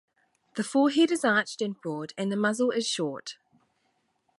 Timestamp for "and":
1.61-1.79, 2.17-2.31